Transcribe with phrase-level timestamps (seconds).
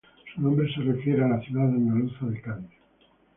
[0.33, 2.71] Su nombre se refiere a la ciudad andaluza de Cádiz.